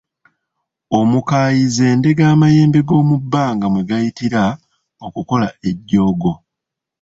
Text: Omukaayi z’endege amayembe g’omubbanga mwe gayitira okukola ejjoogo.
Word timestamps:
Omukaayi 0.99 1.63
z’endege 1.75 2.23
amayembe 2.33 2.79
g’omubbanga 2.87 3.65
mwe 3.69 3.81
gayitira 3.89 4.43
okukola 5.05 5.47
ejjoogo. 5.69 6.31